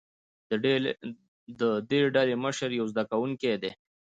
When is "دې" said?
1.89-1.99